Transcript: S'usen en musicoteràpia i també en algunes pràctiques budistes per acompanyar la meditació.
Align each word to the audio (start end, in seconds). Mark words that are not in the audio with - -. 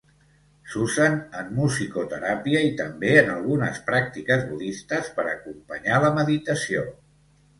S'usen 0.75 1.17
en 1.41 1.51
musicoteràpia 1.57 2.61
i 2.69 2.71
també 2.79 3.11
en 3.21 3.29
algunes 3.33 3.77
pràctiques 3.89 4.45
budistes 4.53 5.13
per 5.19 5.27
acompanyar 5.35 6.03
la 6.07 6.13
meditació. 6.17 6.83